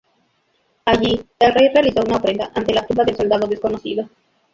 Allí, 0.85 1.23
el 1.37 1.53
rey 1.53 1.69
realizó 1.71 2.01
una 2.03 2.17
ofrenda 2.17 2.49
ante 2.55 2.73
la 2.73 2.87
tumba 2.87 3.03
del 3.05 3.15
soldado 3.15 3.45
desconocido. 3.47 4.09